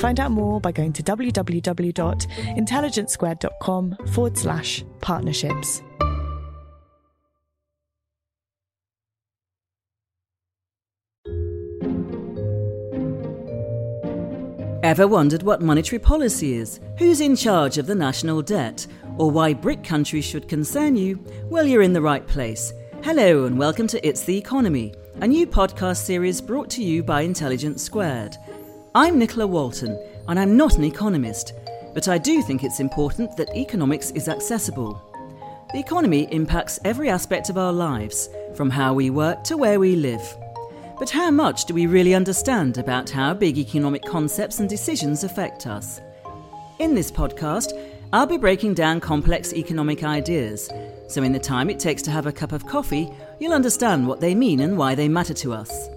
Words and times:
Find 0.00 0.18
out 0.18 0.30
more 0.30 0.60
by 0.62 0.72
going 0.72 0.94
to 0.94 1.02
www.intelligencesquared.com 1.02 3.96
forward 4.12 4.38
slash 4.38 4.82
partnerships. 5.02 5.82
Ever 14.82 15.06
wondered 15.06 15.42
what 15.42 15.60
monetary 15.60 15.98
policy 15.98 16.54
is? 16.54 16.80
Who's 16.96 17.20
in 17.20 17.36
charge 17.36 17.76
of 17.76 17.86
the 17.86 17.94
national 17.94 18.40
debt? 18.40 18.86
Or 19.18 19.30
why 19.30 19.52
BRIC 19.52 19.84
countries 19.84 20.24
should 20.24 20.48
concern 20.48 20.96
you? 20.96 21.22
Well, 21.50 21.66
you're 21.66 21.82
in 21.82 21.92
the 21.92 22.00
right 22.00 22.26
place. 22.26 22.72
Hello, 23.02 23.44
and 23.44 23.58
welcome 23.58 23.86
to 23.88 24.08
It's 24.08 24.24
the 24.24 24.38
Economy, 24.38 24.94
a 25.20 25.28
new 25.28 25.46
podcast 25.46 25.98
series 25.98 26.40
brought 26.40 26.70
to 26.70 26.82
you 26.82 27.02
by 27.02 27.20
Intelligence 27.20 27.82
Squared. 27.82 28.38
I'm 28.92 29.20
Nicola 29.20 29.46
Walton, 29.46 29.96
and 30.26 30.36
I'm 30.36 30.56
not 30.56 30.76
an 30.76 30.82
economist, 30.82 31.52
but 31.94 32.08
I 32.08 32.18
do 32.18 32.42
think 32.42 32.64
it's 32.64 32.80
important 32.80 33.36
that 33.36 33.54
economics 33.56 34.10
is 34.10 34.28
accessible. 34.28 35.00
The 35.72 35.78
economy 35.78 36.26
impacts 36.32 36.80
every 36.84 37.08
aspect 37.08 37.50
of 37.50 37.56
our 37.56 37.72
lives, 37.72 38.28
from 38.56 38.68
how 38.68 38.92
we 38.92 39.10
work 39.10 39.44
to 39.44 39.56
where 39.56 39.78
we 39.78 39.94
live. 39.94 40.36
But 40.98 41.08
how 41.08 41.30
much 41.30 41.66
do 41.66 41.74
we 41.74 41.86
really 41.86 42.16
understand 42.16 42.78
about 42.78 43.08
how 43.08 43.32
big 43.32 43.58
economic 43.58 44.04
concepts 44.04 44.58
and 44.58 44.68
decisions 44.68 45.22
affect 45.22 45.68
us? 45.68 46.00
In 46.80 46.92
this 46.92 47.12
podcast, 47.12 47.70
I'll 48.12 48.26
be 48.26 48.38
breaking 48.38 48.74
down 48.74 48.98
complex 48.98 49.52
economic 49.52 50.02
ideas, 50.02 50.68
so 51.06 51.22
in 51.22 51.30
the 51.30 51.38
time 51.38 51.70
it 51.70 51.78
takes 51.78 52.02
to 52.02 52.10
have 52.10 52.26
a 52.26 52.32
cup 52.32 52.50
of 52.50 52.66
coffee, 52.66 53.08
you'll 53.38 53.52
understand 53.52 54.08
what 54.08 54.18
they 54.18 54.34
mean 54.34 54.58
and 54.58 54.76
why 54.76 54.96
they 54.96 55.08
matter 55.08 55.34
to 55.34 55.52
us. 55.52 55.88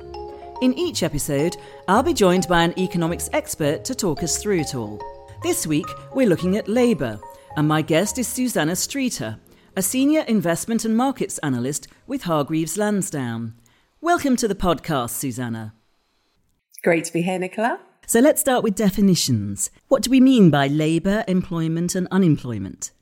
In 0.61 0.73
each 0.77 1.03
episode, 1.03 1.57
I'll 1.87 2.03
be 2.03 2.13
joined 2.13 2.47
by 2.47 2.63
an 2.63 2.77
economics 2.79 3.29
expert 3.33 3.83
to 3.83 3.93
talk 3.93 4.23
us 4.23 4.41
through 4.41 4.59
it 4.61 4.75
all. 4.75 5.01
This 5.41 5.67
week, 5.67 5.87
we're 6.13 6.29
looking 6.29 6.55
at 6.55 6.69
labour, 6.69 7.19
and 7.57 7.67
my 7.67 7.81
guest 7.81 8.17
is 8.17 8.29
Susannah 8.29 8.77
Streeter, 8.77 9.37
a 9.75 9.81
senior 9.81 10.21
investment 10.21 10.85
and 10.85 10.95
markets 10.95 11.37
analyst 11.39 11.87
with 12.07 12.23
Hargreaves 12.23 12.77
Lansdown. 12.77 13.55
Welcome 13.99 14.37
to 14.37 14.47
the 14.47 14.55
podcast, 14.55 15.09
Susannah. 15.09 15.73
Great 16.81 17.05
to 17.05 17.13
be 17.13 17.23
here, 17.23 17.39
Nicola. 17.39 17.79
So 18.07 18.21
let's 18.21 18.39
start 18.39 18.63
with 18.63 18.75
definitions. 18.75 19.69
What 19.89 20.03
do 20.03 20.11
we 20.11 20.21
mean 20.21 20.49
by 20.49 20.67
labour, 20.67 21.25
employment, 21.27 21.93
and 21.93 22.07
unemployment? 22.09 22.92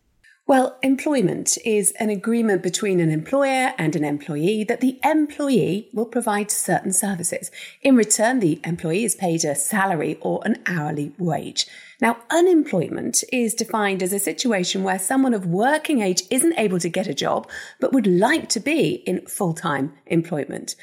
Well, 0.51 0.77
employment 0.83 1.57
is 1.63 1.93
an 1.93 2.09
agreement 2.09 2.61
between 2.61 2.99
an 2.99 3.09
employer 3.09 3.73
and 3.77 3.95
an 3.95 4.03
employee 4.03 4.65
that 4.65 4.81
the 4.81 4.99
employee 5.01 5.87
will 5.93 6.05
provide 6.05 6.51
certain 6.51 6.91
services. 6.91 7.51
In 7.81 7.95
return, 7.95 8.41
the 8.41 8.59
employee 8.65 9.05
is 9.05 9.15
paid 9.15 9.45
a 9.45 9.55
salary 9.55 10.17
or 10.19 10.41
an 10.43 10.61
hourly 10.67 11.13
wage. 11.17 11.67
Now, 12.01 12.17
unemployment 12.29 13.23
is 13.31 13.53
defined 13.53 14.03
as 14.03 14.11
a 14.11 14.19
situation 14.19 14.83
where 14.83 14.99
someone 14.99 15.33
of 15.33 15.45
working 15.45 16.01
age 16.01 16.23
isn't 16.29 16.59
able 16.59 16.79
to 16.79 16.89
get 16.89 17.07
a 17.07 17.13
job, 17.13 17.49
but 17.79 17.93
would 17.93 18.05
like 18.05 18.49
to 18.49 18.59
be 18.59 19.03
in 19.05 19.25
full 19.27 19.53
time 19.53 19.93
employment. 20.07 20.75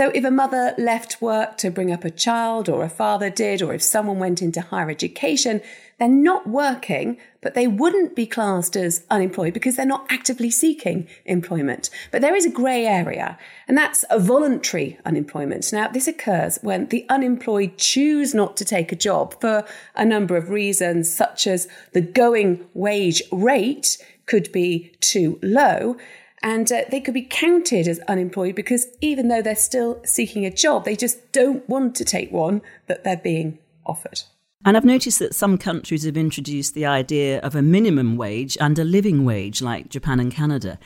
So 0.00 0.10
if 0.14 0.24
a 0.24 0.30
mother 0.30 0.72
left 0.78 1.20
work 1.20 1.58
to 1.58 1.70
bring 1.70 1.92
up 1.92 2.06
a 2.06 2.10
child, 2.10 2.70
or 2.70 2.82
a 2.82 2.88
father 2.88 3.28
did, 3.28 3.60
or 3.60 3.74
if 3.74 3.82
someone 3.82 4.18
went 4.18 4.40
into 4.40 4.62
higher 4.62 4.88
education, 4.88 5.60
they're 5.98 6.08
not 6.08 6.46
working, 6.46 7.18
but 7.42 7.52
they 7.52 7.66
wouldn't 7.66 8.16
be 8.16 8.24
classed 8.24 8.76
as 8.76 9.04
unemployed 9.10 9.52
because 9.52 9.76
they're 9.76 9.84
not 9.84 10.06
actively 10.08 10.50
seeking 10.50 11.06
employment. 11.26 11.90
But 12.10 12.22
there 12.22 12.34
is 12.34 12.46
a 12.46 12.50
grey 12.50 12.86
area, 12.86 13.36
and 13.68 13.76
that's 13.76 14.06
a 14.08 14.18
voluntary 14.18 14.98
unemployment. 15.04 15.70
Now, 15.70 15.88
this 15.88 16.08
occurs 16.08 16.58
when 16.62 16.86
the 16.86 17.04
unemployed 17.10 17.76
choose 17.76 18.34
not 18.34 18.56
to 18.56 18.64
take 18.64 18.92
a 18.92 18.96
job 18.96 19.38
for 19.38 19.66
a 19.94 20.06
number 20.06 20.34
of 20.34 20.48
reasons, 20.48 21.14
such 21.14 21.46
as 21.46 21.68
the 21.92 22.00
going 22.00 22.66
wage 22.72 23.22
rate 23.30 23.98
could 24.24 24.50
be 24.50 24.92
too 25.00 25.38
low 25.42 25.98
and 26.42 26.70
uh, 26.72 26.82
they 26.90 27.00
could 27.00 27.14
be 27.14 27.22
counted 27.22 27.86
as 27.86 27.98
unemployed 28.00 28.54
because 28.54 28.86
even 29.00 29.28
though 29.28 29.42
they're 29.42 29.54
still 29.54 30.00
seeking 30.04 30.46
a 30.46 30.50
job, 30.50 30.84
they 30.84 30.96
just 30.96 31.32
don't 31.32 31.68
want 31.68 31.94
to 31.96 32.04
take 32.04 32.32
one 32.32 32.62
that 32.86 33.04
they're 33.04 33.16
being 33.16 33.58
offered. 33.84 34.22
And 34.64 34.76
I've 34.76 34.84
noticed 34.84 35.18
that 35.20 35.34
some 35.34 35.56
countries 35.56 36.04
have 36.04 36.16
introduced 36.16 36.74
the 36.74 36.86
idea 36.86 37.40
of 37.40 37.54
a 37.54 37.62
minimum 37.62 38.16
wage 38.16 38.58
and 38.60 38.78
a 38.78 38.84
living 38.84 39.24
wage, 39.24 39.62
like 39.62 39.88
Japan 39.88 40.20
and 40.20 40.30
Canada. 40.30 40.78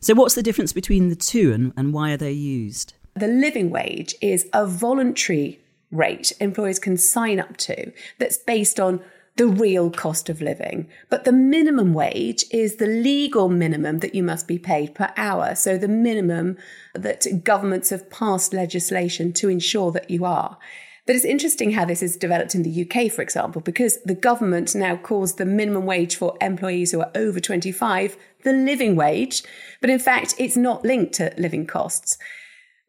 So, 0.00 0.14
what's 0.14 0.34
the 0.34 0.42
difference 0.42 0.72
between 0.72 1.08
the 1.08 1.16
two 1.16 1.52
and, 1.52 1.72
and 1.76 1.94
why 1.94 2.12
are 2.12 2.16
they 2.16 2.32
used? 2.32 2.94
The 3.14 3.28
living 3.28 3.70
wage 3.70 4.14
is 4.20 4.48
a 4.52 4.66
voluntary 4.66 5.60
rate 5.90 6.32
employers 6.40 6.78
can 6.78 6.96
sign 6.96 7.38
up 7.38 7.56
to 7.58 7.92
that's 8.18 8.38
based 8.38 8.80
on 8.80 9.00
the 9.36 9.46
real 9.46 9.90
cost 9.90 10.28
of 10.28 10.42
living. 10.42 10.88
But 11.08 11.24
the 11.24 11.32
minimum 11.32 11.94
wage 11.94 12.44
is 12.50 12.76
the 12.76 12.86
legal 12.86 13.48
minimum 13.48 14.00
that 14.00 14.14
you 14.14 14.22
must 14.22 14.46
be 14.46 14.58
paid 14.58 14.94
per 14.94 15.10
hour. 15.16 15.54
So 15.54 15.78
the 15.78 15.88
minimum 15.88 16.58
that 16.94 17.26
governments 17.42 17.90
have 17.90 18.10
passed 18.10 18.52
legislation 18.52 19.32
to 19.34 19.48
ensure 19.48 19.90
that 19.92 20.10
you 20.10 20.24
are. 20.24 20.58
But 21.06 21.16
it's 21.16 21.24
interesting 21.24 21.72
how 21.72 21.84
this 21.84 22.02
is 22.02 22.16
developed 22.16 22.54
in 22.54 22.62
the 22.62 22.82
UK, 22.82 23.10
for 23.10 23.22
example, 23.22 23.60
because 23.60 24.00
the 24.02 24.14
government 24.14 24.74
now 24.74 24.96
calls 24.96 25.34
the 25.34 25.44
minimum 25.44 25.84
wage 25.84 26.14
for 26.14 26.36
employees 26.40 26.92
who 26.92 27.00
are 27.00 27.10
over 27.14 27.40
25 27.40 28.16
the 28.44 28.52
living 28.52 28.96
wage. 28.96 29.42
But 29.80 29.90
in 29.90 29.98
fact, 29.98 30.34
it's 30.38 30.56
not 30.56 30.84
linked 30.84 31.14
to 31.14 31.32
living 31.36 31.66
costs. 31.66 32.18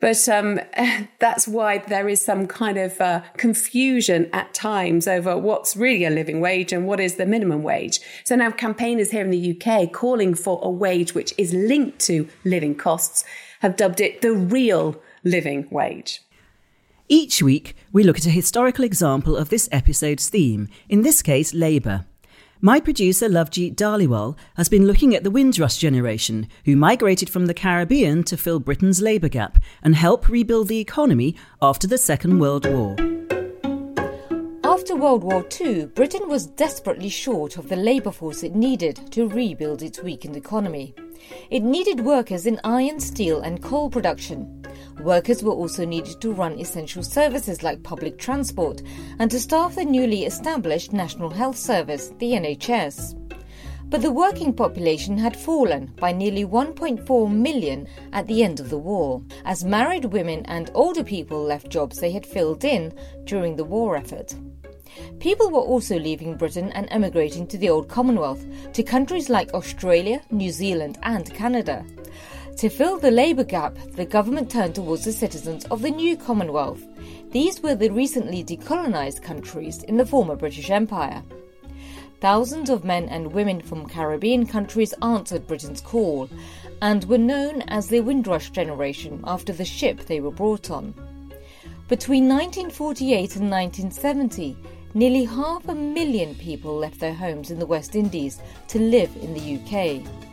But 0.03 0.27
um, 0.27 0.59
that's 1.19 1.47
why 1.47 1.77
there 1.77 2.09
is 2.09 2.21
some 2.21 2.45
kind 2.45 2.77
of 2.77 2.99
uh, 2.99 3.21
confusion 3.37 4.29
at 4.33 4.53
times 4.53 5.07
over 5.07 5.37
what's 5.37 5.77
really 5.77 6.03
a 6.03 6.09
living 6.09 6.41
wage 6.41 6.73
and 6.73 6.85
what 6.85 6.99
is 6.99 7.15
the 7.15 7.25
minimum 7.25 7.63
wage. 7.63 8.01
So 8.25 8.35
now 8.35 8.51
campaigners 8.51 9.11
here 9.11 9.23
in 9.23 9.31
the 9.31 9.55
UK 9.55 9.93
calling 9.93 10.35
for 10.35 10.59
a 10.61 10.69
wage 10.69 11.15
which 11.15 11.33
is 11.37 11.53
linked 11.53 11.99
to 11.99 12.27
living 12.43 12.75
costs 12.75 13.23
have 13.61 13.77
dubbed 13.77 14.01
it 14.01 14.21
the 14.21 14.33
real 14.33 15.01
living 15.23 15.69
wage. 15.71 16.21
Each 17.07 17.41
week, 17.41 17.73
we 17.93 18.03
look 18.03 18.17
at 18.17 18.25
a 18.25 18.29
historical 18.29 18.83
example 18.83 19.37
of 19.37 19.47
this 19.47 19.69
episode's 19.71 20.27
theme, 20.27 20.67
in 20.89 21.03
this 21.03 21.21
case, 21.21 21.53
labour. 21.53 22.03
My 22.65 22.79
producer, 22.79 23.27
Lovejeet 23.27 23.75
Dhaliwal, 23.75 24.37
has 24.55 24.69
been 24.69 24.87
looking 24.87 25.13
at 25.13 25.25
the 25.25 25.29
Windrush 25.29 25.75
generation, 25.75 26.47
who 26.63 26.77
migrated 26.77 27.29
from 27.29 27.47
the 27.47 27.53
Caribbean 27.53 28.23
to 28.23 28.37
fill 28.37 28.61
Britain's 28.61 29.01
labour 29.01 29.27
gap 29.27 29.59
and 29.81 29.97
help 29.97 30.29
rebuild 30.29 30.69
the 30.69 30.79
economy 30.79 31.35
after 31.61 31.87
the 31.87 31.97
Second 31.97 32.39
World 32.39 32.65
War. 32.65 32.95
After 34.63 34.95
World 34.95 35.25
War 35.25 35.45
II, 35.59 35.87
Britain 35.87 36.29
was 36.29 36.47
desperately 36.47 37.09
short 37.09 37.57
of 37.57 37.67
the 37.67 37.75
labour 37.75 38.11
force 38.11 38.43
it 38.43 38.55
needed 38.55 39.11
to 39.11 39.27
rebuild 39.27 39.81
its 39.81 40.01
weakened 40.01 40.37
economy. 40.37 40.95
It 41.49 41.63
needed 41.63 41.99
workers 41.99 42.45
in 42.45 42.61
iron, 42.63 43.01
steel, 43.01 43.41
and 43.41 43.61
coal 43.61 43.89
production. 43.89 44.63
Workers 45.01 45.43
were 45.43 45.51
also 45.51 45.85
needed 45.85 46.21
to 46.21 46.31
run 46.31 46.59
essential 46.59 47.03
services 47.03 47.63
like 47.63 47.83
public 47.83 48.17
transport 48.17 48.81
and 49.19 49.29
to 49.31 49.39
staff 49.39 49.75
the 49.75 49.85
newly 49.85 50.25
established 50.25 50.93
National 50.93 51.29
Health 51.29 51.57
Service, 51.57 52.13
the 52.19 52.31
NHS. 52.31 53.19
But 53.89 54.01
the 54.01 54.11
working 54.11 54.53
population 54.53 55.17
had 55.17 55.37
fallen 55.37 55.93
by 55.97 56.11
nearly 56.13 56.45
1.4 56.45 57.31
million 57.31 57.87
at 58.11 58.27
the 58.27 58.43
end 58.43 58.59
of 58.59 58.69
the 58.69 58.77
war, 58.77 59.21
as 59.45 59.63
married 59.63 60.05
women 60.05 60.45
and 60.45 60.71
older 60.73 61.03
people 61.03 61.43
left 61.43 61.69
jobs 61.69 61.99
they 61.99 62.11
had 62.11 62.25
filled 62.25 62.63
in 62.63 62.93
during 63.25 63.55
the 63.55 63.63
war 63.63 63.95
effort. 63.95 64.33
People 65.19 65.49
were 65.49 65.59
also 65.59 65.97
leaving 65.99 66.35
Britain 66.37 66.71
and 66.73 66.87
emigrating 66.91 67.45
to 67.47 67.57
the 67.57 67.69
old 67.69 67.87
Commonwealth, 67.87 68.43
to 68.73 68.83
countries 68.83 69.29
like 69.29 69.53
Australia, 69.53 70.21
New 70.31 70.51
Zealand, 70.51 70.97
and 71.03 71.33
Canada. 71.33 71.85
To 72.57 72.69
fill 72.69 72.97
the 72.97 73.11
labour 73.11 73.43
gap, 73.43 73.77
the 73.95 74.05
government 74.05 74.49
turned 74.49 74.75
towards 74.75 75.03
the 75.03 75.11
citizens 75.11 75.65
of 75.65 75.81
the 75.81 75.89
new 75.89 76.15
Commonwealth. 76.15 76.81
These 77.31 77.61
were 77.61 77.75
the 77.75 77.89
recently 77.89 78.43
decolonised 78.43 79.21
countries 79.21 79.83
in 79.83 79.97
the 79.97 80.05
former 80.05 80.35
British 80.35 80.69
Empire. 80.69 81.23
Thousands 82.21 82.69
of 82.69 82.85
men 82.85 83.09
and 83.09 83.33
women 83.33 83.59
from 83.59 83.85
Caribbean 83.85 84.45
countries 84.45 84.93
answered 85.01 85.47
Britain's 85.47 85.81
call 85.81 86.29
and 86.81 87.03
were 87.05 87.17
known 87.17 87.63
as 87.63 87.87
the 87.87 87.99
Windrush 87.99 88.49
generation 88.51 89.21
after 89.25 89.51
the 89.51 89.65
ship 89.65 90.05
they 90.05 90.21
were 90.21 90.31
brought 90.31 90.71
on. 90.71 90.93
Between 91.89 92.29
1948 92.29 93.35
and 93.35 93.51
1970, 93.51 94.55
nearly 94.93 95.25
half 95.25 95.67
a 95.67 95.75
million 95.75 96.33
people 96.35 96.77
left 96.77 96.99
their 96.99 97.13
homes 97.13 97.51
in 97.51 97.59
the 97.59 97.65
West 97.65 97.95
Indies 97.95 98.39
to 98.69 98.79
live 98.79 99.13
in 99.17 99.33
the 99.33 99.57
UK. 99.57 100.32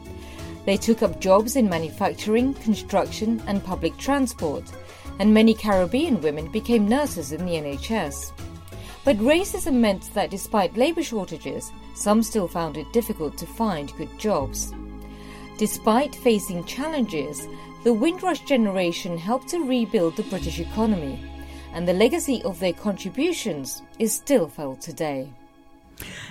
They 0.66 0.76
took 0.76 1.02
up 1.02 1.20
jobs 1.20 1.56
in 1.56 1.68
manufacturing, 1.68 2.54
construction, 2.54 3.42
and 3.46 3.64
public 3.64 3.96
transport, 3.96 4.64
and 5.18 5.32
many 5.32 5.54
Caribbean 5.54 6.20
women 6.20 6.50
became 6.50 6.88
nurses 6.88 7.32
in 7.32 7.44
the 7.44 7.52
NHS. 7.52 8.32
But 9.04 9.16
racism 9.18 9.74
meant 9.74 10.12
that 10.14 10.30
despite 10.30 10.76
labour 10.76 11.02
shortages, 11.02 11.72
some 11.94 12.22
still 12.22 12.48
found 12.48 12.76
it 12.76 12.92
difficult 12.92 13.38
to 13.38 13.46
find 13.46 13.92
good 13.96 14.18
jobs. 14.18 14.72
Despite 15.56 16.14
facing 16.14 16.64
challenges, 16.64 17.46
the 17.84 17.92
Windrush 17.92 18.40
generation 18.40 19.16
helped 19.16 19.48
to 19.48 19.60
rebuild 19.60 20.16
the 20.16 20.22
British 20.24 20.58
economy, 20.58 21.18
and 21.72 21.88
the 21.88 21.92
legacy 21.92 22.42
of 22.44 22.60
their 22.60 22.72
contributions 22.72 23.82
is 23.98 24.12
still 24.12 24.48
felt 24.48 24.80
today. 24.80 25.30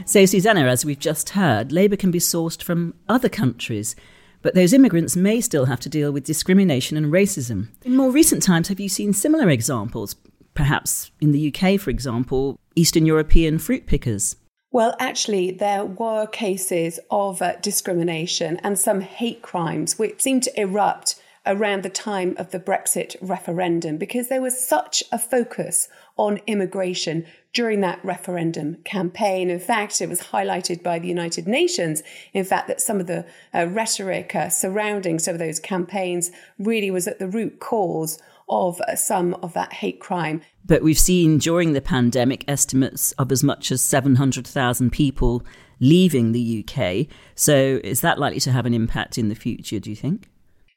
So, 0.06 0.26
Susannah, 0.26 0.66
as 0.66 0.86
we've 0.86 1.00
just 1.00 1.30
heard, 1.30 1.72
labour 1.72 1.96
can 1.96 2.12
be 2.12 2.20
sourced 2.20 2.62
from 2.62 2.94
other 3.08 3.30
countries. 3.30 3.96
But 4.42 4.56
those 4.56 4.74
immigrants 4.74 5.16
may 5.16 5.42
still 5.42 5.66
have 5.66 5.80
to 5.82 5.90
deal 5.90 6.12
with 6.12 6.24
discrimination 6.24 6.98
and 6.98 7.08
racism. 7.08 7.68
In 7.84 7.96
more 7.96 8.12
recent 8.12 8.42
times, 8.44 8.70
have 8.70 8.80
you 8.80 8.90
seen 8.90 9.14
similar 9.14 9.50
examples? 9.50 10.16
Perhaps 10.54 11.12
in 11.20 11.32
the 11.32 11.54
UK, 11.54 11.80
for 11.80 11.90
example, 11.90 12.60
Eastern 12.76 13.06
European 13.06 13.60
fruit 13.60 13.86
pickers. 13.86 14.36
Well, 14.72 14.96
actually, 15.00 15.52
there 15.52 15.84
were 15.84 16.28
cases 16.28 17.00
of 17.10 17.42
uh, 17.42 17.56
discrimination 17.62 18.58
and 18.58 18.78
some 18.78 19.02
hate 19.02 19.42
crimes 19.42 19.98
which 19.98 20.22
seemed 20.22 20.44
to 20.44 20.60
erupt 20.60 21.16
around 21.50 21.84
the 21.84 21.90
time 21.90 22.36
of 22.38 22.52
the 22.52 22.60
Brexit 22.60 23.16
referendum 23.20 23.98
because 23.98 24.30
there 24.30 24.42
was 24.42 24.66
such 24.66 25.04
a 25.12 25.18
focus 25.18 25.90
on 26.16 26.40
immigration 26.46 27.26
during 27.54 27.82
that 27.82 28.00
referendum 28.06 28.76
campaign. 28.86 29.50
In 29.50 29.60
fact, 29.60 30.00
it 30.00 30.08
was 30.08 30.22
highlighted 30.22 30.84
by 30.84 31.00
the 31.00 31.08
United 31.08 31.48
Nations, 31.48 32.04
in 32.34 32.46
fact, 32.46 32.68
that 32.68 32.80
some 32.80 33.00
of 33.00 33.08
the 33.08 33.26
uh, 33.54 33.66
rhetoric 33.68 34.36
uh, 34.36 34.50
surrounding 34.50 35.18
some 35.18 35.34
of 35.34 35.40
those 35.40 35.60
campaigns 35.60 36.30
really 36.60 36.92
was 36.92 37.08
at 37.08 37.18
the 37.18 37.28
root 37.28 37.60
cause 37.60 38.20
of 38.48 38.80
uh, 38.82 38.96
some 38.96 39.34
of 39.36 39.54
that 39.54 39.74
hate 39.74 40.00
crime. 40.00 40.42
But 40.66 40.84
we've 40.84 41.00
seen 41.00 41.40
during 41.40 41.74
the 41.74 41.82
pandemic 41.82 42.46
estimates 42.48 43.12
of 43.14 43.32
as 43.32 43.44
much 43.44 43.72
as 43.72 43.82
700,000 43.82 44.92
people 44.92 45.44
leaving 45.80 46.32
the 46.32 46.64
UK. 46.64 47.08
So 47.34 47.80
is 47.84 48.02
that 48.02 48.20
likely 48.20 48.40
to 48.42 48.52
have 48.52 48.68
an 48.68 48.74
impact 48.76 49.18
in 49.18 49.30
the 49.30 49.36
future, 49.36 49.80
do 49.80 49.90
you 49.90 49.96
think? 49.96 50.30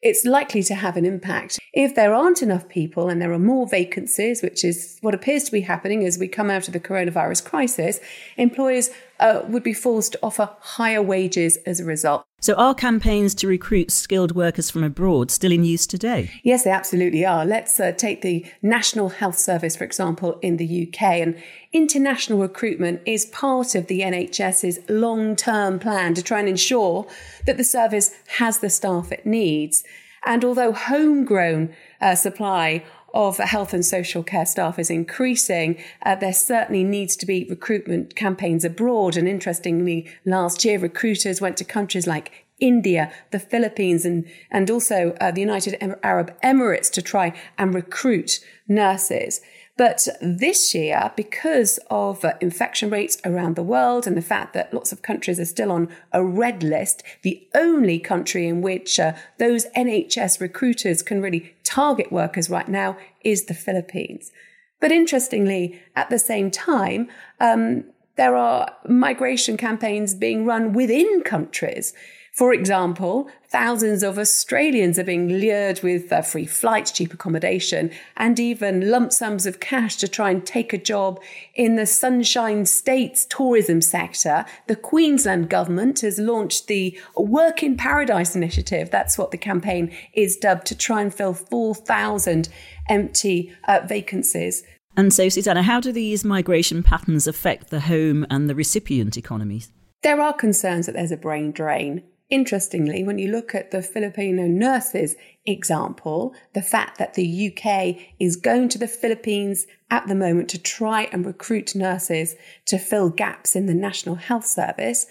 It's 0.02 0.24
likely 0.24 0.62
to 0.64 0.74
have 0.74 0.96
an 0.96 1.06
impact. 1.06 1.58
If 1.72 1.94
there 1.94 2.12
aren't 2.12 2.42
enough 2.42 2.68
people 2.68 3.08
and 3.08 3.22
there 3.22 3.32
are 3.32 3.38
more 3.38 3.68
vacancies, 3.68 4.42
which 4.42 4.64
is 4.64 4.98
what 5.00 5.14
appears 5.14 5.44
to 5.44 5.52
be 5.52 5.60
happening 5.60 6.04
as 6.04 6.18
we 6.18 6.28
come 6.28 6.50
out 6.50 6.66
of 6.66 6.72
the 6.72 6.80
coronavirus 6.80 7.44
crisis, 7.44 8.00
employers 8.36 8.90
uh, 9.20 9.42
would 9.48 9.62
be 9.62 9.72
forced 9.72 10.12
to 10.12 10.18
offer 10.22 10.50
higher 10.60 11.00
wages 11.00 11.56
as 11.58 11.78
a 11.78 11.84
result. 11.84 12.26
So, 12.42 12.54
are 12.54 12.74
campaigns 12.74 13.36
to 13.36 13.46
recruit 13.46 13.92
skilled 13.92 14.34
workers 14.34 14.68
from 14.68 14.82
abroad 14.82 15.30
still 15.30 15.52
in 15.52 15.62
use 15.62 15.86
today? 15.86 16.28
Yes, 16.42 16.64
they 16.64 16.72
absolutely 16.72 17.24
are. 17.24 17.46
Let's 17.46 17.78
uh, 17.78 17.92
take 17.92 18.22
the 18.22 18.44
National 18.60 19.10
Health 19.10 19.38
Service, 19.38 19.76
for 19.76 19.84
example, 19.84 20.40
in 20.42 20.56
the 20.56 20.88
UK. 20.88 21.02
And 21.02 21.40
international 21.72 22.40
recruitment 22.40 23.00
is 23.06 23.26
part 23.26 23.76
of 23.76 23.86
the 23.86 24.00
NHS's 24.00 24.80
long 24.88 25.36
term 25.36 25.78
plan 25.78 26.14
to 26.14 26.22
try 26.22 26.40
and 26.40 26.48
ensure 26.48 27.06
that 27.46 27.58
the 27.58 27.64
service 27.64 28.10
has 28.38 28.58
the 28.58 28.70
staff 28.70 29.12
it 29.12 29.24
needs. 29.24 29.84
And 30.24 30.44
although 30.44 30.72
homegrown 30.72 31.72
uh, 32.00 32.16
supply 32.16 32.84
of 33.14 33.38
health 33.38 33.74
and 33.74 33.84
social 33.84 34.22
care 34.22 34.46
staff 34.46 34.78
is 34.78 34.90
increasing, 34.90 35.82
uh, 36.02 36.14
there 36.14 36.32
certainly 36.32 36.84
needs 36.84 37.16
to 37.16 37.26
be 37.26 37.46
recruitment 37.48 38.16
campaigns 38.16 38.64
abroad. 38.64 39.16
And 39.16 39.28
interestingly, 39.28 40.10
last 40.24 40.64
year, 40.64 40.78
recruiters 40.78 41.40
went 41.40 41.56
to 41.58 41.64
countries 41.64 42.06
like 42.06 42.46
India, 42.60 43.12
the 43.32 43.40
Philippines, 43.40 44.04
and, 44.04 44.24
and 44.50 44.70
also 44.70 45.16
uh, 45.20 45.30
the 45.30 45.40
United 45.40 45.76
Arab 46.02 46.32
Emirates 46.42 46.90
to 46.92 47.02
try 47.02 47.34
and 47.58 47.74
recruit 47.74 48.40
nurses. 48.68 49.40
But 49.78 50.06
this 50.20 50.74
year, 50.74 51.12
because 51.16 51.78
of 51.90 52.24
uh, 52.24 52.34
infection 52.40 52.90
rates 52.90 53.16
around 53.24 53.56
the 53.56 53.62
world 53.62 54.06
and 54.06 54.16
the 54.16 54.22
fact 54.22 54.52
that 54.52 54.74
lots 54.74 54.92
of 54.92 55.00
countries 55.00 55.40
are 55.40 55.46
still 55.46 55.72
on 55.72 55.88
a 56.12 56.22
red 56.22 56.62
list, 56.62 57.02
the 57.22 57.48
only 57.54 57.98
country 57.98 58.46
in 58.46 58.60
which 58.60 59.00
uh, 59.00 59.14
those 59.38 59.66
NHS 59.76 60.40
recruiters 60.40 61.02
can 61.02 61.22
really 61.22 61.54
target 61.64 62.12
workers 62.12 62.50
right 62.50 62.68
now 62.68 62.98
is 63.22 63.46
the 63.46 63.54
Philippines. 63.54 64.30
But 64.78 64.92
interestingly, 64.92 65.80
at 65.96 66.10
the 66.10 66.18
same 66.18 66.50
time, 66.50 67.08
um, 67.40 67.84
there 68.16 68.36
are 68.36 68.76
migration 68.86 69.56
campaigns 69.56 70.14
being 70.14 70.44
run 70.44 70.74
within 70.74 71.22
countries. 71.22 71.94
For 72.32 72.54
example, 72.54 73.28
thousands 73.50 74.02
of 74.02 74.18
Australians 74.18 74.98
are 74.98 75.04
being 75.04 75.28
lured 75.28 75.82
with 75.82 76.10
uh, 76.10 76.22
free 76.22 76.46
flights, 76.46 76.90
cheap 76.90 77.12
accommodation, 77.12 77.90
and 78.16 78.40
even 78.40 78.90
lump 78.90 79.12
sums 79.12 79.44
of 79.44 79.60
cash 79.60 79.96
to 79.96 80.08
try 80.08 80.30
and 80.30 80.44
take 80.44 80.72
a 80.72 80.78
job 80.78 81.20
in 81.54 81.76
the 81.76 81.84
Sunshine 81.84 82.64
State's 82.64 83.26
tourism 83.26 83.82
sector. 83.82 84.46
The 84.66 84.76
Queensland 84.76 85.50
government 85.50 86.00
has 86.00 86.18
launched 86.18 86.68
the 86.68 86.98
Work 87.18 87.62
in 87.62 87.76
Paradise 87.76 88.34
initiative. 88.34 88.88
That's 88.88 89.18
what 89.18 89.30
the 89.30 89.36
campaign 89.36 89.94
is 90.14 90.38
dubbed 90.38 90.66
to 90.68 90.74
try 90.76 91.02
and 91.02 91.14
fill 91.14 91.34
4,000 91.34 92.48
empty 92.88 93.52
uh, 93.68 93.80
vacancies. 93.86 94.62
And 94.96 95.12
so, 95.12 95.28
Susannah, 95.28 95.64
how 95.64 95.80
do 95.80 95.92
these 95.92 96.24
migration 96.24 96.82
patterns 96.82 97.26
affect 97.26 97.68
the 97.68 97.80
home 97.80 98.26
and 98.30 98.48
the 98.48 98.54
recipient 98.54 99.18
economies? 99.18 99.70
There 100.02 100.20
are 100.20 100.32
concerns 100.32 100.86
that 100.86 100.92
there's 100.92 101.12
a 101.12 101.16
brain 101.18 101.52
drain. 101.52 102.04
Interestingly, 102.32 103.04
when 103.04 103.18
you 103.18 103.30
look 103.30 103.54
at 103.54 103.72
the 103.72 103.82
Filipino 103.82 104.46
nurses 104.46 105.16
example, 105.44 106.34
the 106.54 106.62
fact 106.62 106.96
that 106.96 107.12
the 107.12 107.52
UK 107.52 108.14
is 108.18 108.36
going 108.36 108.70
to 108.70 108.78
the 108.78 108.88
Philippines 108.88 109.66
at 109.90 110.08
the 110.08 110.14
moment 110.14 110.48
to 110.48 110.58
try 110.58 111.10
and 111.12 111.26
recruit 111.26 111.74
nurses 111.74 112.34
to 112.64 112.78
fill 112.78 113.10
gaps 113.10 113.54
in 113.54 113.66
the 113.66 113.74
National 113.74 114.14
Health 114.14 114.46
Service, 114.46 115.04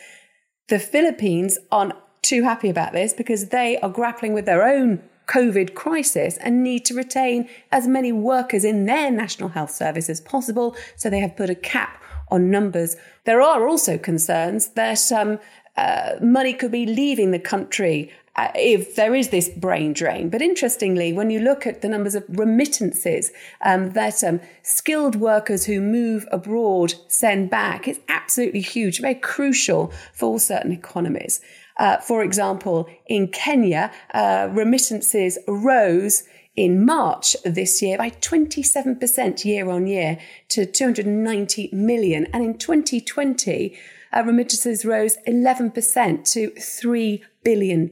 the 0.68 0.80
Philippines 0.80 1.60
aren't 1.72 1.94
too 2.24 2.42
happy 2.42 2.72
about 2.72 2.94
this 2.94 3.14
because 3.14 3.50
they 3.50 3.78
are 3.82 3.90
grappling 3.90 4.34
with 4.34 4.48
their 4.48 4.64
own 4.64 5.04
COVID 5.28 5.76
crisis 5.76 6.38
and 6.38 6.64
need 6.64 6.86
to 6.86 6.96
retain 6.96 7.48
as 7.72 7.88
many 7.88 8.12
workers 8.12 8.66
in 8.66 8.88
their 8.88 9.12
National 9.12 9.50
Health 9.50 9.70
Service 9.70 10.10
as 10.10 10.22
possible. 10.22 10.76
So 10.96 11.08
they 11.08 11.20
have 11.20 11.38
put 11.38 11.52
a 11.52 11.56
cap 11.56 12.02
on 12.32 12.50
numbers. 12.50 12.96
There 13.26 13.42
are 13.42 13.68
also 13.68 13.98
concerns 13.98 14.70
that 14.70 15.12
um, 15.12 15.38
uh, 15.78 16.14
money 16.22 16.54
could 16.54 16.72
be 16.72 16.86
leaving 16.86 17.32
the 17.32 17.40
country 17.40 18.12
uh, 18.36 18.50
if 18.56 18.96
there 18.96 19.14
is 19.14 19.30
this 19.30 19.50
brain 19.50 19.94
drain. 19.94 20.30
But 20.30 20.42
interestingly, 20.42 21.12
when 21.12 21.30
you 21.30 21.40
look 21.40 21.68
at 21.68 21.82
the 21.82 21.90
numbers 21.90 22.16
of 22.16 22.24
remittances 22.30 23.32
um, 23.62 23.92
that 23.92 24.24
um, 24.24 24.40
skilled 24.64 25.16
workers 25.16 25.66
who 25.66 25.82
move 25.82 26.28
abroad 26.32 26.94
send 27.08 27.50
back, 27.50 27.88
it's 27.88 28.00
absolutely 28.08 28.62
huge, 28.62 29.02
very 29.02 29.16
crucial 29.16 29.92
for 30.14 30.40
certain 30.40 30.72
economies. 30.72 31.42
Uh, 31.78 31.98
for 31.98 32.24
example, 32.24 32.88
in 33.08 33.28
Kenya, 33.28 33.92
uh, 34.14 34.48
remittances 34.52 35.38
rose 35.48 36.24
in 36.56 36.86
March 36.86 37.36
this 37.44 37.82
year 37.82 37.98
by 37.98 38.10
27% 38.10 39.46
year 39.46 39.70
on 39.70 39.88
year 39.88 40.18
to 40.50 40.66
290 40.66 41.70
million. 41.72 42.28
And 42.34 42.44
in 42.44 42.58
2020, 42.58 43.78
uh, 44.14 44.24
remittances 44.26 44.86
rose 44.86 45.18
11% 45.28 46.32
to 46.32 46.52
$3 46.52 47.22
billion. 47.44 47.92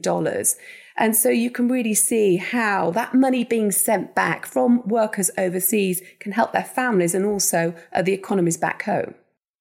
And 0.96 1.16
so 1.16 1.30
you 1.30 1.50
can 1.50 1.68
really 1.68 1.94
see 1.94 2.36
how 2.36 2.90
that 2.90 3.14
money 3.14 3.44
being 3.44 3.72
sent 3.72 4.14
back 4.14 4.44
from 4.44 4.86
workers 4.86 5.30
overseas 5.38 6.02
can 6.18 6.32
help 6.32 6.52
their 6.52 6.64
families 6.64 7.14
and 7.14 7.24
also 7.24 7.74
uh, 7.92 8.02
the 8.02 8.12
economies 8.12 8.58
back 8.58 8.82
home. 8.82 9.14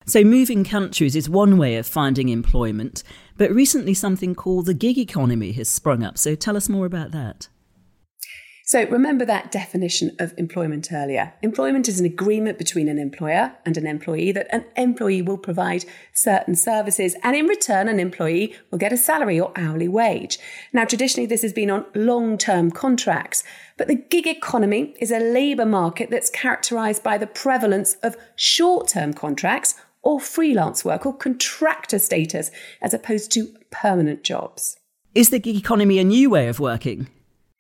So, 0.06 0.24
moving 0.24 0.64
countries 0.64 1.16
is 1.16 1.30
one 1.30 1.58
way 1.58 1.76
of 1.76 1.86
finding 1.86 2.30
employment, 2.30 3.04
but 3.38 3.52
recently 3.52 3.94
something 3.94 4.34
called 4.34 4.66
the 4.66 4.74
gig 4.74 4.98
economy 4.98 5.52
has 5.52 5.70
sprung 5.70 6.04
up. 6.04 6.18
So, 6.18 6.34
tell 6.34 6.58
us 6.58 6.68
more 6.68 6.88
about 6.88 7.12
that. 7.12 7.48
So 8.70 8.84
remember 8.84 9.26
that 9.26 9.52
definition 9.52 10.16
of 10.20 10.32
employment 10.38 10.90
earlier. 10.94 11.34
Employment 11.42 11.90
is 11.90 12.00
an 12.00 12.06
agreement 12.06 12.60
between 12.60 12.88
an 12.88 13.00
employer 13.00 13.54
and 13.66 13.76
an 13.78 13.88
employee 13.88 14.32
that 14.34 14.46
an 14.52 14.64
employee 14.78 15.24
will 15.24 15.40
provide 15.40 15.86
certain 16.14 16.54
services 16.54 17.16
and 17.24 17.36
in 17.36 17.48
return 17.48 17.88
an 17.88 18.00
employee 18.00 18.56
will 18.70 18.78
get 18.78 18.94
a 18.94 18.98
salary 18.98 19.40
or 19.40 19.52
hourly 19.56 19.88
wage. 19.88 20.38
Now 20.72 20.86
traditionally 20.86 21.26
this 21.26 21.42
has 21.42 21.52
been 21.52 21.72
on 21.72 21.88
long-term 21.96 22.70
contracts, 22.70 23.44
but 23.76 23.88
the 23.88 23.96
gig 23.96 24.28
economy 24.28 24.94
is 25.00 25.10
a 25.10 25.18
labour 25.18 25.66
market 25.66 26.12
that's 26.12 26.30
characterised 26.30 27.02
by 27.02 27.18
the 27.18 27.26
prevalence 27.26 27.96
of 28.04 28.18
short-term 28.36 29.16
contracts 29.16 29.74
or 30.04 30.20
freelance 30.20 30.86
work 30.86 31.08
or 31.08 31.18
contractor 31.18 31.98
status 31.98 32.52
as 32.84 32.94
opposed 32.94 33.32
to 33.32 33.48
permanent 33.72 34.22
jobs. 34.22 34.78
Is 35.16 35.32
the 35.32 35.40
gig 35.40 35.56
economy 35.56 35.98
a 35.98 36.04
new 36.04 36.30
way 36.30 36.48
of 36.50 36.60
working? 36.60 37.08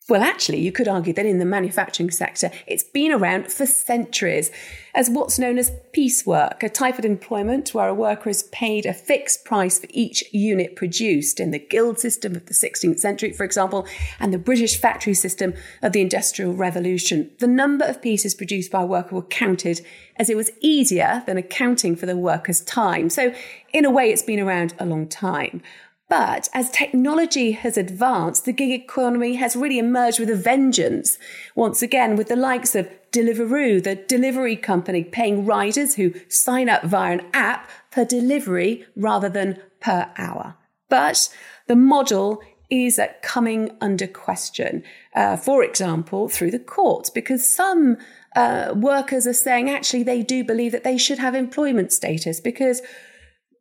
Well, 0.09 0.23
actually, 0.23 0.59
you 0.59 0.71
could 0.71 0.87
argue 0.87 1.13
that 1.13 1.25
in 1.27 1.37
the 1.37 1.45
manufacturing 1.45 2.09
sector, 2.09 2.49
it's 2.65 2.83
been 2.83 3.11
around 3.11 3.51
for 3.51 3.67
centuries 3.67 4.49
as 4.95 5.07
what's 5.07 5.37
known 5.37 5.59
as 5.59 5.71
piecework, 5.93 6.63
a 6.63 6.69
type 6.69 6.97
of 6.97 7.05
employment 7.05 7.75
where 7.75 7.87
a 7.87 7.93
worker 7.93 8.27
is 8.27 8.43
paid 8.43 8.87
a 8.87 8.93
fixed 8.93 9.45
price 9.45 9.77
for 9.77 9.85
each 9.91 10.23
unit 10.33 10.75
produced 10.75 11.39
in 11.39 11.51
the 11.51 11.59
guild 11.59 11.99
system 11.99 12.35
of 12.35 12.47
the 12.47 12.55
16th 12.55 12.99
century, 12.99 13.31
for 13.31 13.43
example, 13.43 13.85
and 14.19 14.33
the 14.33 14.39
British 14.39 14.79
factory 14.79 15.13
system 15.13 15.53
of 15.83 15.91
the 15.91 16.01
Industrial 16.01 16.53
Revolution. 16.53 17.29
The 17.37 17.47
number 17.47 17.85
of 17.85 18.01
pieces 18.01 18.33
produced 18.33 18.71
by 18.71 18.81
a 18.81 18.87
worker 18.87 19.13
were 19.13 19.21
counted 19.21 19.85
as 20.15 20.27
it 20.27 20.35
was 20.35 20.49
easier 20.59 21.23
than 21.27 21.37
accounting 21.37 21.95
for 21.95 22.07
the 22.07 22.17
worker's 22.17 22.61
time. 22.61 23.11
So, 23.11 23.31
in 23.71 23.85
a 23.85 23.91
way, 23.91 24.11
it's 24.11 24.23
been 24.23 24.39
around 24.39 24.73
a 24.79 24.85
long 24.87 25.07
time. 25.07 25.61
But 26.09 26.49
as 26.53 26.71
technology 26.71 27.51
has 27.51 27.77
advanced, 27.77 28.45
the 28.45 28.51
gig 28.51 28.71
economy 28.71 29.35
has 29.35 29.55
really 29.55 29.77
emerged 29.77 30.19
with 30.19 30.29
a 30.31 30.35
vengeance. 30.35 31.19
Once 31.53 31.83
again, 31.83 32.15
with 32.15 32.29
the 32.29 32.35
likes 32.35 32.73
of 32.75 32.89
Deliveroo, 33.11 33.83
the 33.83 33.95
delivery 33.95 34.55
company 34.55 35.03
paying 35.03 35.45
riders 35.45 35.95
who 35.95 36.13
sign 36.27 36.67
up 36.67 36.83
via 36.83 37.13
an 37.13 37.25
app 37.33 37.69
per 37.91 38.05
delivery 38.05 38.85
rather 38.95 39.29
than 39.29 39.59
per 39.79 40.11
hour. 40.17 40.55
But 40.89 41.29
the 41.67 41.75
model 41.75 42.41
is 42.69 42.99
coming 43.21 43.71
under 43.81 44.07
question, 44.07 44.83
uh, 45.15 45.37
for 45.37 45.63
example, 45.63 46.29
through 46.29 46.51
the 46.51 46.59
courts, 46.59 47.09
because 47.09 47.51
some 47.51 47.97
uh, 48.35 48.73
workers 48.75 49.25
are 49.25 49.33
saying 49.33 49.69
actually 49.69 50.03
they 50.03 50.21
do 50.21 50.43
believe 50.43 50.71
that 50.71 50.83
they 50.83 50.97
should 50.97 51.17
have 51.17 51.33
employment 51.33 51.91
status 51.91 52.39
because 52.39 52.81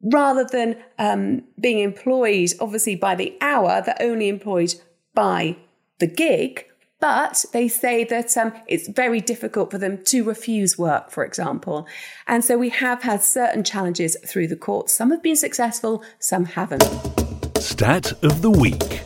rather 0.03 0.45
than 0.45 0.77
um, 0.99 1.43
being 1.61 1.81
employed, 1.81 2.51
obviously, 2.61 2.97
by 2.97 3.15
the 3.15 3.37
hour, 3.41 3.83
they're 3.85 3.97
only 4.01 4.29
employed 4.29 4.75
by 5.15 5.57
the 5.99 6.07
gig. 6.07 6.65
But 7.01 7.45
they 7.53 7.69
say 7.69 8.03
that 8.05 8.37
um, 8.37 8.53
it's 8.67 8.89
very 8.89 9.21
difficult 9.21 9.71
for 9.71 9.79
them 9.79 10.03
to 10.07 10.25
refuse 10.25 10.77
work, 10.77 11.11
for 11.11 11.25
example. 11.25 11.87
And 12.27 12.45
so 12.45 12.59
we 12.59 12.71
have 12.71 13.03
had 13.03 13.23
certain 13.23 13.63
challenges 13.63 14.17
through 14.27 14.49
the 14.49 14.57
courts. 14.57 14.95
Some 14.95 15.13
have 15.13 15.23
been 15.23 15.37
successful, 15.37 16.03
some 16.19 16.45
haven't. 16.45 16.83
Stat 17.59 18.13
of 18.25 18.43
the 18.43 18.51
Week. 18.51 19.03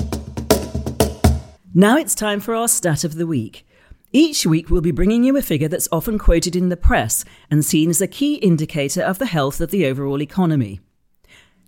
Now 1.75 1.99
it's 1.99 2.14
time 2.14 2.40
for 2.40 2.54
our 2.54 2.68
Stat 2.68 3.04
of 3.04 3.16
the 3.16 3.26
Week. 3.26 3.66
Each 4.14 4.45
week, 4.45 4.69
we'll 4.69 4.83
be 4.83 4.90
bringing 4.90 5.25
you 5.25 5.38
a 5.38 5.42
figure 5.42 5.69
that's 5.69 5.88
often 5.90 6.19
quoted 6.19 6.54
in 6.54 6.69
the 6.69 6.76
press 6.76 7.25
and 7.50 7.64
seen 7.64 7.88
as 7.88 8.02
a 8.02 8.07
key 8.07 8.35
indicator 8.35 9.00
of 9.00 9.19
the 9.19 9.25
health 9.25 9.59
of 9.59 9.71
the 9.71 9.87
overall 9.87 10.21
economy. 10.21 10.81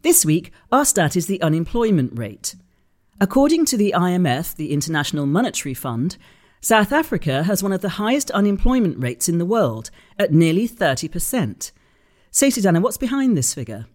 This 0.03 0.27
week, 0.27 0.53
our 0.71 0.85
stat 0.85 1.17
is 1.17 1.27
the 1.27 1.41
unemployment 1.41 2.19
rate. 2.19 2.55
According 3.19 3.65
to 3.67 3.79
the 3.79 3.95
IMF, 3.97 4.55
the 4.55 4.75
International 4.75 5.25
Monetary 5.25 5.73
Fund, 5.73 6.19
South 6.61 6.93
Africa 6.93 7.45
has 7.45 7.63
one 7.63 7.73
of 7.73 7.81
the 7.81 7.91
highest 7.91 8.31
unemployment 8.33 9.03
rates 9.03 9.27
in 9.27 9.39
the 9.39 9.47
world, 9.47 9.91
at 10.19 10.33
nearly 10.33 10.69
30%. 10.69 11.73
So, 12.31 12.51
Susannah, 12.51 12.81
what's 12.81 12.99
behind 12.99 13.39
this 13.39 13.55
figure? 13.55 13.87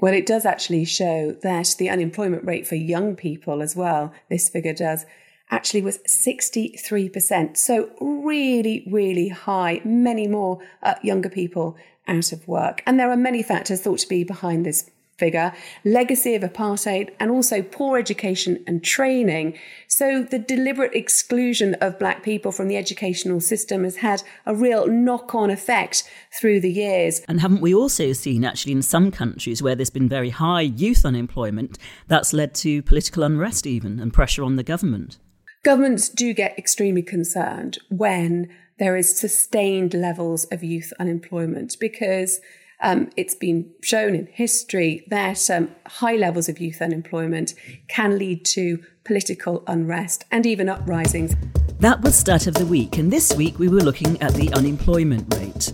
Well, 0.00 0.14
it 0.14 0.26
does 0.26 0.44
actually 0.44 0.84
show 0.84 1.36
that 1.42 1.76
the 1.78 1.90
unemployment 1.90 2.44
rate 2.44 2.66
for 2.66 2.74
young 2.74 3.14
people 3.14 3.62
as 3.62 3.76
well, 3.76 4.12
this 4.28 4.48
figure 4.48 4.74
does, 4.74 5.06
actually 5.52 5.82
was 5.82 5.98
63%. 5.98 7.56
So, 7.56 7.90
really, 8.00 8.84
really 8.90 9.28
high. 9.28 9.80
Many 9.84 10.26
more 10.26 10.58
uh, 10.82 10.94
younger 11.02 11.28
people 11.28 11.76
out 12.08 12.32
of 12.32 12.48
work. 12.48 12.82
And 12.86 12.98
there 12.98 13.10
are 13.10 13.16
many 13.16 13.42
factors 13.44 13.82
thought 13.82 14.00
to 14.00 14.08
be 14.08 14.24
behind 14.24 14.66
this 14.66 14.90
figure, 15.18 15.52
legacy 15.84 16.34
of 16.34 16.42
apartheid, 16.42 17.10
and 17.20 17.30
also 17.30 17.62
poor 17.62 17.96
education 17.96 18.64
and 18.66 18.82
training. 18.82 19.56
So 19.86 20.24
the 20.24 20.38
deliberate 20.40 20.94
exclusion 20.94 21.74
of 21.74 21.98
black 21.98 22.24
people 22.24 22.50
from 22.50 22.66
the 22.66 22.76
educational 22.76 23.40
system 23.40 23.84
has 23.84 23.96
had 23.96 24.24
a 24.46 24.54
real 24.54 24.88
knock 24.88 25.32
on 25.32 25.48
effect 25.48 26.02
through 26.40 26.60
the 26.60 26.72
years. 26.72 27.20
And 27.28 27.40
haven't 27.40 27.60
we 27.60 27.72
also 27.72 28.12
seen, 28.12 28.44
actually, 28.44 28.72
in 28.72 28.82
some 28.82 29.12
countries 29.12 29.62
where 29.62 29.76
there's 29.76 29.90
been 29.90 30.08
very 30.08 30.30
high 30.30 30.62
youth 30.62 31.04
unemployment, 31.04 31.78
that's 32.08 32.32
led 32.32 32.52
to 32.56 32.82
political 32.82 33.22
unrest 33.22 33.64
even 33.64 34.00
and 34.00 34.12
pressure 34.12 34.42
on 34.42 34.56
the 34.56 34.64
government? 34.64 35.18
Governments 35.64 36.08
do 36.08 36.34
get 36.34 36.58
extremely 36.58 37.02
concerned 37.02 37.78
when 37.88 38.48
there 38.80 38.96
is 38.96 39.16
sustained 39.16 39.94
levels 39.94 40.44
of 40.46 40.64
youth 40.64 40.92
unemployment 40.98 41.76
because 41.78 42.40
um, 42.80 43.10
it's 43.16 43.36
been 43.36 43.70
shown 43.80 44.16
in 44.16 44.26
history 44.26 45.04
that 45.06 45.48
um, 45.50 45.70
high 45.86 46.16
levels 46.16 46.48
of 46.48 46.58
youth 46.58 46.82
unemployment 46.82 47.54
can 47.86 48.18
lead 48.18 48.44
to 48.46 48.82
political 49.04 49.62
unrest 49.68 50.24
and 50.32 50.46
even 50.46 50.68
uprisings. 50.68 51.36
That 51.78 52.00
was 52.00 52.16
Stat 52.16 52.48
of 52.48 52.54
the 52.54 52.66
Week, 52.66 52.98
and 52.98 53.12
this 53.12 53.32
week 53.34 53.60
we 53.60 53.68
were 53.68 53.82
looking 53.82 54.20
at 54.20 54.34
the 54.34 54.52
unemployment 54.54 55.32
rate. 55.32 55.72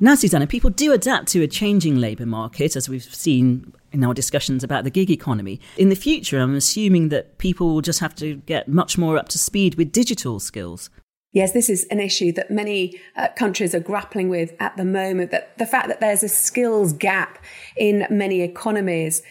Now, 0.00 0.16
Susannah, 0.16 0.46
people 0.46 0.68
do 0.68 0.92
adapt 0.92 1.28
to 1.28 1.42
a 1.42 1.48
changing 1.48 1.96
labour 1.96 2.26
market, 2.26 2.76
as 2.76 2.90
we've 2.90 3.02
seen 3.02 3.72
in 3.96 4.04
our 4.04 4.14
discussions 4.14 4.62
about 4.62 4.84
the 4.84 4.90
gig 4.90 5.10
economy. 5.10 5.60
In 5.76 5.88
the 5.88 5.96
future, 5.96 6.38
I'm 6.38 6.54
assuming 6.54 7.08
that 7.08 7.38
people 7.38 7.74
will 7.74 7.80
just 7.80 8.00
have 8.00 8.14
to 8.16 8.36
get 8.46 8.68
much 8.68 8.96
more 8.96 9.18
up 9.18 9.28
to 9.30 9.38
speed 9.38 9.74
with 9.74 9.92
digital 9.92 10.38
skills. 10.38 10.90
Yes, 11.32 11.52
this 11.52 11.68
is 11.68 11.84
an 11.90 12.00
issue 12.00 12.32
that 12.32 12.50
many 12.50 12.98
uh, 13.16 13.28
countries 13.36 13.74
are 13.74 13.80
grappling 13.80 14.28
with 14.28 14.54
at 14.58 14.76
the 14.76 14.84
moment. 14.84 15.30
That 15.32 15.58
the 15.58 15.66
fact 15.66 15.88
that 15.88 16.00
there's 16.00 16.22
a 16.22 16.28
skills 16.28 16.92
gap 16.92 17.44
in 17.76 18.06
many 18.08 18.40
economies. 18.40 19.22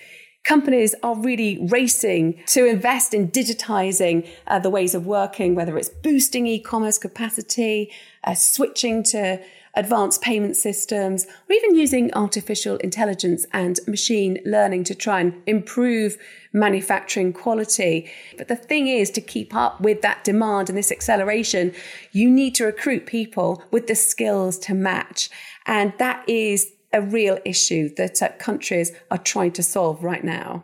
Companies 0.45 0.93
are 1.01 1.15
really 1.17 1.57
racing 1.69 2.39
to 2.47 2.67
invest 2.67 3.15
in 3.15 3.29
digitizing 3.29 4.29
uh, 4.45 4.59
the 4.59 4.69
ways 4.69 4.93
of 4.93 5.07
working, 5.07 5.55
whether 5.55 5.75
it's 5.75 5.89
boosting 5.89 6.45
e 6.45 6.59
commerce 6.59 6.99
capacity, 6.99 7.91
uh, 8.23 8.35
switching 8.35 9.01
to 9.01 9.41
advanced 9.73 10.21
payment 10.21 10.55
systems, 10.55 11.25
or 11.25 11.53
even 11.53 11.75
using 11.75 12.13
artificial 12.13 12.77
intelligence 12.77 13.47
and 13.53 13.79
machine 13.87 14.39
learning 14.45 14.83
to 14.83 14.93
try 14.93 15.19
and 15.19 15.33
improve 15.47 16.15
manufacturing 16.53 17.33
quality. 17.33 18.07
But 18.37 18.47
the 18.47 18.55
thing 18.55 18.87
is, 18.87 19.09
to 19.11 19.21
keep 19.21 19.55
up 19.55 19.81
with 19.81 20.03
that 20.03 20.23
demand 20.23 20.69
and 20.69 20.77
this 20.77 20.91
acceleration, 20.91 21.73
you 22.11 22.29
need 22.29 22.53
to 22.55 22.65
recruit 22.65 23.07
people 23.07 23.63
with 23.71 23.87
the 23.87 23.95
skills 23.95 24.59
to 24.59 24.75
match. 24.75 25.31
And 25.65 25.91
that 25.97 26.23
is 26.29 26.71
a 26.95 27.01
real 27.01 27.37
issue 27.45 27.93
that 27.95 28.21
uh, 28.23 28.29
countries 28.39 28.91
are 29.11 29.17
trying 29.19 29.51
to 29.51 29.61
solve 29.61 30.03
right 30.03 30.23
now. 30.23 30.63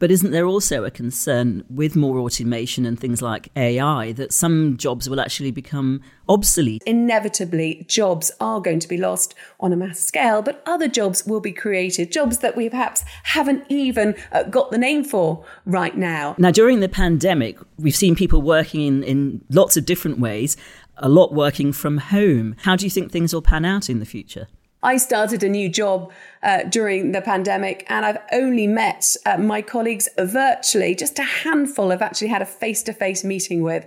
But 0.00 0.10
isn't 0.10 0.30
there 0.30 0.46
also 0.46 0.84
a 0.84 0.90
concern 0.90 1.62
with 1.68 1.94
more 1.94 2.18
automation 2.18 2.86
and 2.86 2.98
things 2.98 3.20
like 3.20 3.50
AI 3.54 4.12
that 4.12 4.32
some 4.32 4.78
jobs 4.78 5.10
will 5.10 5.20
actually 5.20 5.50
become 5.50 6.00
obsolete? 6.26 6.82
Inevitably, 6.86 7.84
jobs 7.86 8.32
are 8.40 8.62
going 8.62 8.80
to 8.80 8.88
be 8.88 8.96
lost 8.96 9.34
on 9.60 9.74
a 9.74 9.76
mass 9.76 10.00
scale, 10.00 10.40
but 10.40 10.62
other 10.64 10.88
jobs 10.88 11.26
will 11.26 11.40
be 11.40 11.52
created, 11.52 12.10
jobs 12.10 12.38
that 12.38 12.56
we 12.56 12.70
perhaps 12.70 13.04
haven't 13.24 13.64
even 13.68 14.14
uh, 14.32 14.44
got 14.44 14.70
the 14.70 14.78
name 14.78 15.04
for 15.04 15.44
right 15.66 15.96
now. 15.96 16.34
Now, 16.38 16.50
during 16.50 16.80
the 16.80 16.88
pandemic, 16.88 17.58
we've 17.78 17.94
seen 17.94 18.16
people 18.16 18.40
working 18.40 18.80
in, 18.80 19.02
in 19.02 19.44
lots 19.50 19.76
of 19.76 19.84
different 19.84 20.18
ways, 20.18 20.56
a 20.96 21.10
lot 21.10 21.34
working 21.34 21.72
from 21.72 21.98
home. 21.98 22.56
How 22.62 22.74
do 22.74 22.86
you 22.86 22.90
think 22.90 23.12
things 23.12 23.34
will 23.34 23.42
pan 23.42 23.66
out 23.66 23.90
in 23.90 23.98
the 23.98 24.06
future? 24.06 24.48
I 24.82 24.96
started 24.96 25.42
a 25.42 25.48
new 25.48 25.68
job 25.68 26.10
uh, 26.42 26.62
during 26.64 27.12
the 27.12 27.20
pandemic 27.20 27.84
and 27.88 28.06
I've 28.06 28.18
only 28.32 28.66
met 28.66 29.14
uh, 29.26 29.36
my 29.36 29.60
colleagues 29.60 30.08
virtually, 30.18 30.94
just 30.94 31.18
a 31.18 31.22
handful 31.22 31.92
I've 31.92 32.00
actually 32.00 32.28
had 32.28 32.42
a 32.42 32.46
face 32.46 32.82
to 32.84 32.92
face 32.92 33.22
meeting 33.22 33.62
with. 33.62 33.86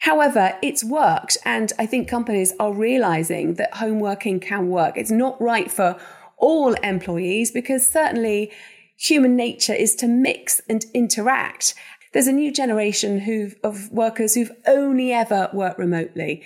However, 0.00 0.58
it's 0.62 0.84
worked 0.84 1.38
and 1.44 1.72
I 1.78 1.86
think 1.86 2.06
companies 2.06 2.52
are 2.60 2.72
realizing 2.72 3.54
that 3.54 3.74
home 3.74 3.98
working 3.98 4.38
can 4.40 4.68
work. 4.68 4.98
It's 4.98 5.10
not 5.10 5.40
right 5.40 5.70
for 5.70 5.98
all 6.36 6.74
employees 6.74 7.50
because 7.50 7.88
certainly 7.88 8.52
human 8.98 9.36
nature 9.36 9.72
is 9.72 9.94
to 9.96 10.06
mix 10.06 10.60
and 10.68 10.84
interact. 10.92 11.74
There's 12.12 12.26
a 12.26 12.32
new 12.32 12.52
generation 12.52 13.56
of 13.64 13.90
workers 13.90 14.34
who've 14.34 14.52
only 14.66 15.12
ever 15.12 15.48
worked 15.52 15.78
remotely. 15.78 16.42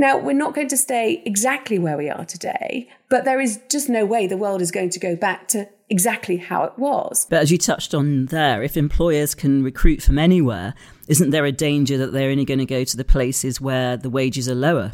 Now, 0.00 0.16
we're 0.16 0.32
not 0.32 0.54
going 0.54 0.68
to 0.68 0.76
stay 0.76 1.22
exactly 1.26 1.78
where 1.78 1.98
we 1.98 2.08
are 2.08 2.24
today, 2.24 2.88
but 3.08 3.24
there 3.24 3.40
is 3.40 3.60
just 3.68 3.88
no 3.88 4.06
way 4.06 4.28
the 4.28 4.36
world 4.36 4.62
is 4.62 4.70
going 4.70 4.90
to 4.90 5.00
go 5.00 5.16
back 5.16 5.48
to 5.48 5.68
exactly 5.90 6.36
how 6.36 6.62
it 6.64 6.78
was. 6.78 7.26
But 7.28 7.42
as 7.42 7.50
you 7.50 7.58
touched 7.58 7.94
on 7.94 8.26
there, 8.26 8.62
if 8.62 8.76
employers 8.76 9.34
can 9.34 9.64
recruit 9.64 10.00
from 10.00 10.18
anywhere, 10.18 10.74
isn't 11.08 11.30
there 11.30 11.44
a 11.44 11.52
danger 11.52 11.98
that 11.98 12.12
they're 12.12 12.30
only 12.30 12.44
going 12.44 12.60
to 12.60 12.66
go 12.66 12.84
to 12.84 12.96
the 12.96 13.04
places 13.04 13.60
where 13.60 13.96
the 13.96 14.10
wages 14.10 14.48
are 14.48 14.54
lower? 14.54 14.92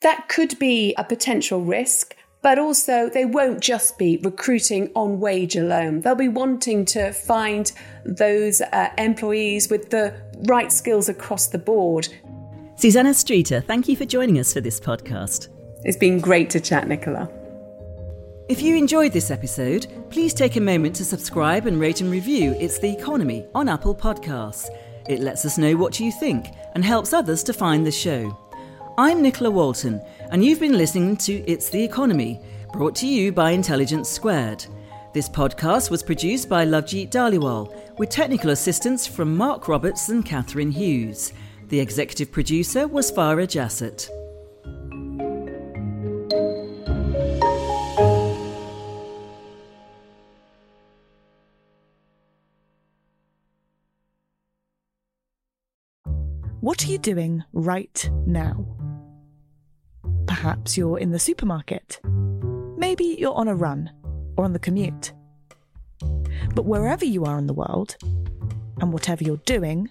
That 0.00 0.28
could 0.28 0.58
be 0.58 0.94
a 0.96 1.04
potential 1.04 1.60
risk. 1.62 2.16
But 2.40 2.58
also, 2.58 3.08
they 3.08 3.24
won't 3.24 3.60
just 3.60 3.96
be 3.96 4.18
recruiting 4.22 4.90
on 4.94 5.18
wage 5.18 5.56
alone. 5.56 6.02
They'll 6.02 6.14
be 6.14 6.28
wanting 6.28 6.84
to 6.86 7.10
find 7.12 7.72
those 8.04 8.60
uh, 8.60 8.90
employees 8.98 9.70
with 9.70 9.88
the 9.88 10.14
right 10.46 10.70
skills 10.70 11.08
across 11.08 11.46
the 11.46 11.58
board 11.58 12.08
Susannah 12.76 13.14
Streeter, 13.14 13.60
thank 13.60 13.86
you 13.86 13.96
for 13.96 14.04
joining 14.04 14.40
us 14.40 14.52
for 14.52 14.60
this 14.60 14.80
podcast. 14.80 15.48
It's 15.84 15.96
been 15.96 16.18
great 16.18 16.50
to 16.50 16.60
chat, 16.60 16.88
Nicola. 16.88 17.30
If 18.48 18.62
you 18.62 18.76
enjoyed 18.76 19.12
this 19.12 19.30
episode, 19.30 19.86
please 20.10 20.34
take 20.34 20.56
a 20.56 20.60
moment 20.60 20.96
to 20.96 21.04
subscribe 21.04 21.66
and 21.66 21.78
rate 21.78 22.00
and 22.00 22.10
review 22.10 22.56
It's 22.58 22.80
the 22.80 22.92
Economy 22.92 23.46
on 23.54 23.68
Apple 23.68 23.94
Podcasts. 23.94 24.68
It 25.08 25.20
lets 25.20 25.44
us 25.44 25.56
know 25.56 25.76
what 25.76 26.00
you 26.00 26.10
think 26.10 26.48
and 26.74 26.84
helps 26.84 27.12
others 27.12 27.44
to 27.44 27.52
find 27.52 27.86
the 27.86 27.92
show. 27.92 28.36
I'm 28.98 29.22
Nicola 29.22 29.52
Walton, 29.52 30.02
and 30.32 30.44
you've 30.44 30.60
been 30.60 30.76
listening 30.76 31.16
to 31.18 31.48
It's 31.48 31.70
the 31.70 31.82
Economy, 31.82 32.40
brought 32.72 32.96
to 32.96 33.06
you 33.06 33.30
by 33.30 33.52
Intelligence 33.52 34.08
Squared. 34.08 34.66
This 35.14 35.28
podcast 35.28 35.92
was 35.92 36.02
produced 36.02 36.48
by 36.48 36.66
Lovejeet 36.66 37.10
Dhaliwal, 37.10 37.98
with 37.98 38.10
technical 38.10 38.50
assistance 38.50 39.06
from 39.06 39.36
Mark 39.36 39.68
Roberts 39.68 40.08
and 40.08 40.26
Catherine 40.26 40.72
Hughes. 40.72 41.32
The 41.68 41.80
executive 41.80 42.30
producer 42.30 42.86
was 42.86 43.10
Farah 43.10 43.48
Jassett. 43.48 44.08
What 56.60 56.82
are 56.84 56.86
you 56.86 56.98
doing 56.98 57.44
right 57.52 58.10
now? 58.26 58.66
Perhaps 60.26 60.76
you're 60.76 60.98
in 60.98 61.10
the 61.10 61.18
supermarket. 61.18 62.00
Maybe 62.76 63.16
you're 63.18 63.34
on 63.34 63.48
a 63.48 63.54
run 63.54 63.90
or 64.36 64.44
on 64.44 64.52
the 64.52 64.58
commute. 64.58 65.12
But 66.54 66.66
wherever 66.66 67.04
you 67.04 67.24
are 67.24 67.38
in 67.38 67.46
the 67.46 67.54
world, 67.54 67.96
and 68.80 68.92
whatever 68.92 69.24
you're 69.24 69.36
doing, 69.38 69.90